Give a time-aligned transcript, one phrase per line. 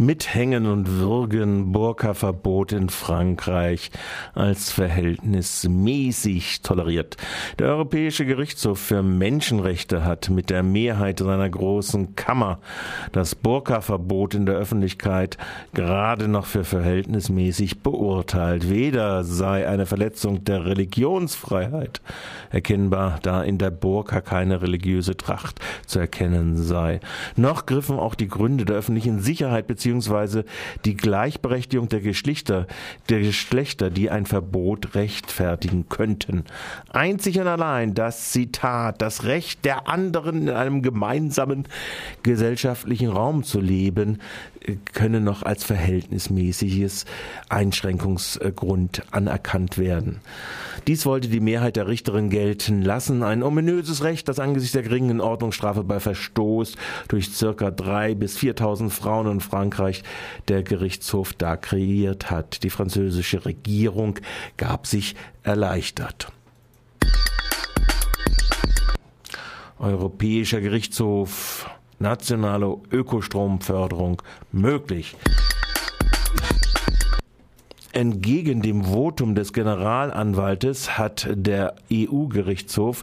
[0.00, 3.90] Mit Hängen und Würgen Burka-Verbot in Frankreich
[4.32, 7.18] als verhältnismäßig toleriert.
[7.58, 12.60] Der Europäische Gerichtshof für Menschenrechte hat mit der Mehrheit seiner großen Kammer
[13.12, 15.36] das Burka-Verbot in der Öffentlichkeit
[15.74, 18.70] gerade noch für verhältnismäßig beurteilt.
[18.70, 22.00] Weder sei eine Verletzung der Religionsfreiheit
[22.48, 27.00] erkennbar, da in der Burka keine religiöse Tracht zu erkennen sei,
[27.36, 30.44] noch griffen auch die Gründe der öffentlichen Sicherheit beziehungsweise
[30.84, 32.68] die Gleichberechtigung der Geschlechter,
[33.08, 36.44] der Geschlechter, die ein Verbot rechtfertigen könnten.
[36.90, 41.64] Einzig und allein das Zitat, das Recht der anderen in einem gemeinsamen
[42.22, 44.18] gesellschaftlichen Raum zu leben,
[44.92, 47.06] könne noch als verhältnismäßiges
[47.48, 50.20] Einschränkungsgrund anerkannt werden.
[50.86, 53.22] Dies wollte die Mehrheit der Richterin gelten lassen.
[53.22, 56.76] Ein ominöses Recht, das angesichts der geringen Ordnungsstrafe bei Verstoß
[57.08, 59.79] durch circa drei bis 4.000 Frauen in Frankreich
[60.48, 62.62] der Gerichtshof da kreiert hat.
[62.62, 64.18] Die französische Regierung
[64.56, 66.32] gab sich erleichtert.
[69.78, 71.68] Europäischer Gerichtshof
[71.98, 75.16] nationale Ökostromförderung möglich.
[77.92, 83.02] Entgegen dem Votum des Generalanwaltes hat der EU-Gerichtshof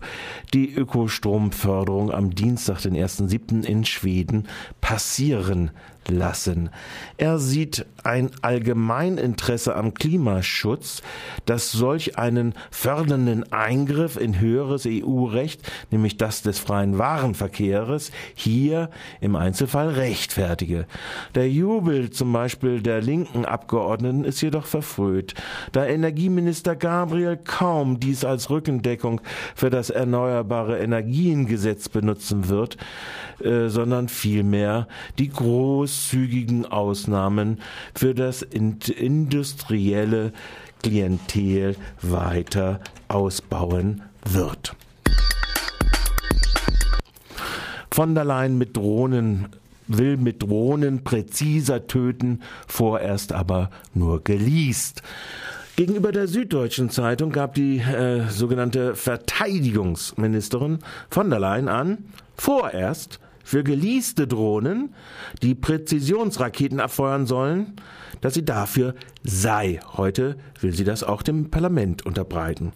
[0.54, 3.66] die Ökostromförderung am Dienstag, den 1.7.
[3.66, 4.48] in Schweden
[4.80, 5.72] passieren
[6.10, 6.70] lassen.
[7.18, 11.02] Er sieht ein Allgemeininteresse am Klimaschutz,
[11.46, 19.36] das solch einen fördernden Eingriff in höheres EU-Recht, nämlich das des freien Warenverkehrs, hier im
[19.36, 20.86] Einzelfall rechtfertige.
[21.36, 25.34] Der Jubel zum Beispiel der linken Abgeordneten ist jedoch verfrüht,
[25.72, 29.22] da Energieminister Gabriel kaum dies als Rückendeckung
[29.56, 32.78] für das Erneuerbare Energiengesetz benutzen wird,
[33.44, 34.88] äh, sondern vielmehr
[35.20, 35.30] die
[35.98, 37.60] großzügigen Ausnahmen
[37.96, 40.32] für das industrielle
[40.84, 44.76] Klientel weiter ausbauen wird.
[47.92, 49.48] Von der Leyen mit Drohnen
[49.88, 55.02] will mit Drohnen präziser töten, vorerst aber nur geleast.
[55.78, 62.06] Gegenüber der Süddeutschen Zeitung gab die äh, sogenannte Verteidigungsministerin von der Leyen an,
[62.36, 64.94] vorerst für geleaste Drohnen,
[65.42, 67.78] die Präzisionsraketen abfeuern sollen,
[68.22, 69.80] dass sie dafür sei.
[69.94, 72.72] Heute will sie das auch dem Parlament unterbreiten.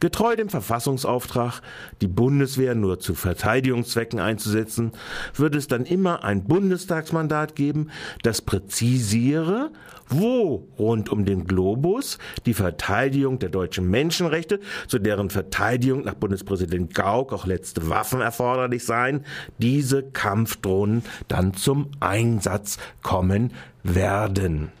[0.00, 1.62] Getreu dem Verfassungsauftrag,
[2.00, 4.92] die Bundeswehr nur zu Verteidigungszwecken einzusetzen,
[5.34, 7.90] wird es dann immer ein Bundestagsmandat geben,
[8.22, 9.70] das präzisiere,
[10.08, 16.94] wo rund um den Globus die Verteidigung der deutschen Menschenrechte, zu deren Verteidigung nach Bundespräsident
[16.94, 19.24] Gauck auch letzte Waffen erforderlich seien,
[19.58, 23.52] diese Kampfdrohnen dann zum Einsatz kommen
[23.94, 24.72] werden.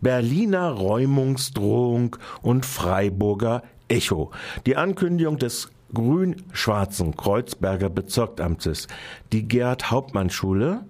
[0.00, 4.30] Berliner Räumungsdrohung und Freiburger Echo.
[4.66, 8.86] Die Ankündigung des grün-schwarzen Kreuzberger Bezirksamtes,
[9.32, 10.84] die Gerd-Hauptmann-Schule,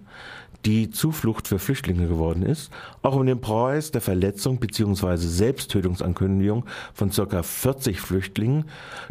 [0.65, 2.71] die Zuflucht für Flüchtlinge geworden ist,
[3.03, 5.17] auch um den Preis der Verletzung bzw.
[5.17, 7.43] Selbsttötungsankündigung von ca.
[7.43, 8.65] 40 Flüchtlingen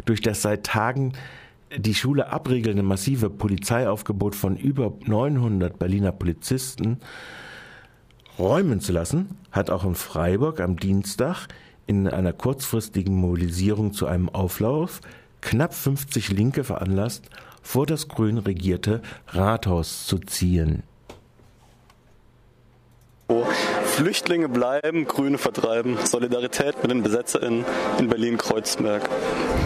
[0.04, 1.14] durch das seit Tagen
[1.76, 6.98] die Schule abriegelnde massive Polizeiaufgebot von über 900 Berliner Polizisten
[8.38, 11.48] räumen zu lassen, hat auch in Freiburg am Dienstag
[11.86, 15.00] in einer kurzfristigen Mobilisierung zu einem Auflauf
[15.40, 17.30] knapp 50 Linke veranlasst,
[17.62, 20.82] vor das grün regierte Rathaus zu ziehen.
[23.84, 25.98] Flüchtlinge bleiben, Grüne vertreiben.
[26.04, 27.64] Solidarität mit den BesetzerInnen
[27.98, 29.08] in Berlin-Kreuzberg.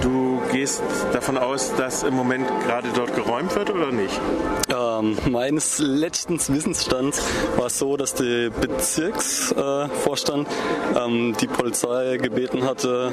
[0.01, 0.83] Du gehst
[1.13, 4.21] davon aus, dass im Moment gerade dort geräumt wird oder nicht?
[4.69, 7.23] Ähm, meines letzten Wissensstands
[7.57, 13.13] war es so, dass der Bezirksvorstand äh, ähm, die Polizei gebeten hatte,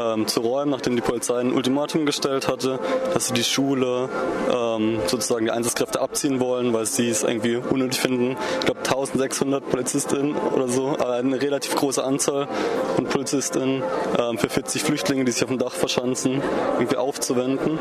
[0.00, 2.78] ähm, zu räumen, nachdem die Polizei ein Ultimatum gestellt hatte,
[3.12, 4.08] dass sie die Schule
[4.50, 8.36] ähm, sozusagen die Einsatzkräfte abziehen wollen, weil sie es irgendwie unnötig finden.
[8.60, 12.46] Ich glaube 1600 Polizistinnen oder so, eine relativ große Anzahl
[12.94, 13.82] von Polizistinnen
[14.18, 16.40] ähm, für 40 Flüchtlinge, die sich auf dem Dach verschanzen
[16.78, 17.78] irgendwie aufzuwenden.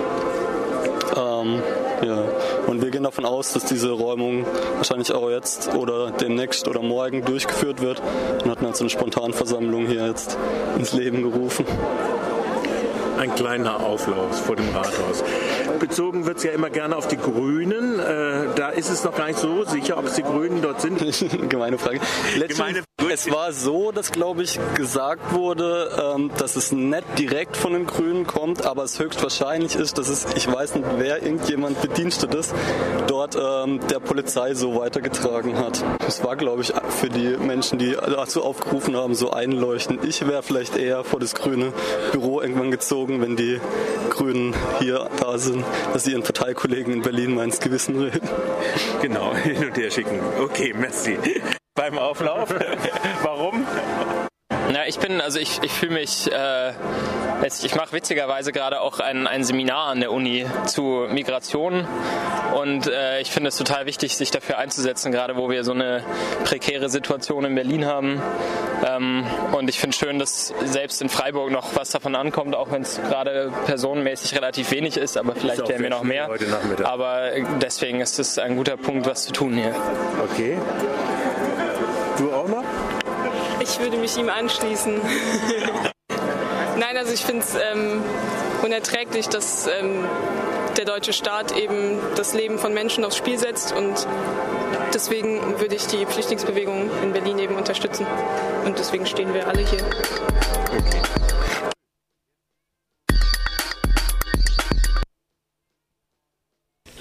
[1.16, 1.62] Ähm,
[2.06, 2.24] ja.
[2.68, 4.46] Und wir gehen davon aus, dass diese Räumung
[4.78, 8.02] wahrscheinlich auch jetzt oder demnächst oder morgen durchgeführt wird
[8.44, 10.38] und hatten halt so eine Spontanversammlung hier jetzt
[10.78, 11.66] ins Leben gerufen.
[13.18, 15.24] ein kleiner Auflauf vor dem Rathaus.
[15.80, 18.00] Bezogen wird es ja immer gerne auf die Grünen.
[18.00, 21.00] Äh, da ist es noch gar nicht so sicher, ob es die Grünen dort sind.
[21.50, 22.00] Gemeine Frage.
[22.48, 22.84] Gemeine
[23.16, 27.86] es war so, dass, glaube ich, gesagt wurde, ähm, dass es nicht direkt von den
[27.86, 32.54] Grünen kommt, aber es höchstwahrscheinlich ist, dass es, ich weiß nicht, wer irgendjemand Bedienstetes
[33.08, 35.82] dort ähm, der Polizei so weitergetragen hat.
[36.00, 40.04] Das war, glaube ich, für die Menschen, die dazu aufgerufen haben, so einleuchtend.
[40.04, 41.72] Ich wäre vielleicht eher vor das grüne
[42.12, 43.62] Büro irgendwann gezogen, wenn die
[44.10, 45.64] Grünen hier da sind,
[45.94, 48.28] dass sie ihren Parteikollegen in Berlin mal ins Gewissen reden.
[49.02, 50.20] Genau, hin und her schicken.
[50.42, 51.18] Okay, merci.
[51.76, 52.56] Beim Auflauf.
[53.22, 53.68] Warum?
[54.72, 56.72] Na, ich bin, also ich, ich fühle mich, äh,
[57.64, 61.86] ich mache witzigerweise gerade auch ein, ein Seminar an der Uni zu Migration
[62.56, 66.02] und äh, ich finde es total wichtig, sich dafür einzusetzen, gerade wo wir so eine
[66.46, 68.22] prekäre Situation in Berlin haben.
[68.88, 72.84] Ähm, und ich finde schön, dass selbst in Freiburg noch was davon ankommt, auch wenn
[72.84, 76.30] es gerade personenmäßig relativ wenig ist, aber vielleicht werden wir noch mehr.
[76.84, 77.32] Aber
[77.62, 79.76] deswegen ist es ein guter Punkt, was zu tun hier.
[80.32, 80.58] Okay.
[82.18, 82.64] Du auch noch?
[83.60, 85.02] Ich würde mich ihm anschließen.
[86.78, 88.02] Nein, also ich finde es ähm,
[88.64, 90.06] unerträglich, dass ähm,
[90.78, 94.08] der deutsche Staat eben das Leben von Menschen aufs Spiel setzt und
[94.94, 98.06] deswegen würde ich die Flüchtlingsbewegung in Berlin eben unterstützen
[98.66, 99.84] und deswegen stehen wir alle hier.
[100.72, 101.02] Okay.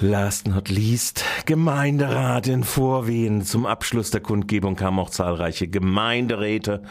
[0.01, 3.43] Last not least, Gemeinderat in Vorwehen.
[3.43, 6.83] Zum Abschluss der Kundgebung kamen auch zahlreiche Gemeinderäte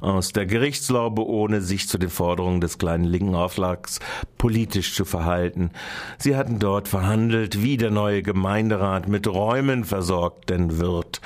[0.00, 3.98] aus der Gerichtslaube, ohne sich zu den Forderungen des kleinen linken Auflags
[4.38, 5.72] politisch zu verhalten.
[6.18, 11.20] Sie hatten dort verhandelt, wie der neue Gemeinderat mit Räumen versorgt denn wird.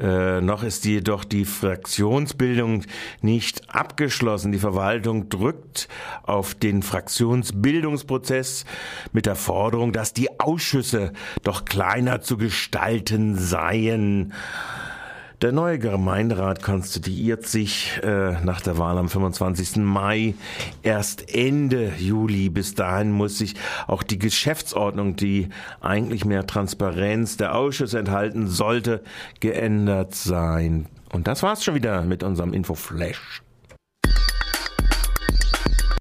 [0.00, 2.84] Äh, noch ist jedoch die Fraktionsbildung
[3.20, 4.50] nicht abgeschlossen.
[4.50, 5.88] Die Verwaltung drückt
[6.22, 8.64] auf den Fraktionsbildungsprozess
[9.12, 11.12] mit der Forderung, dass die Ausschüsse
[11.42, 14.32] doch kleiner zu gestalten seien.
[15.42, 19.76] Der neue Gemeinderat konstituiert sich äh, nach der Wahl am 25.
[19.76, 20.34] Mai
[20.82, 22.50] erst Ende Juli.
[22.50, 23.54] Bis dahin muss sich
[23.86, 25.48] auch die Geschäftsordnung, die
[25.80, 29.02] eigentlich mehr Transparenz der Ausschüsse enthalten sollte,
[29.40, 30.88] geändert sein.
[31.10, 33.40] Und das war's schon wieder mit unserem Infoflash.